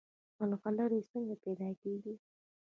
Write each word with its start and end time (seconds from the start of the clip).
ملغلرې 0.39 0.99
څنګه 1.11 1.33
پیدا 1.43 1.69
کیږي؟ 1.81 2.13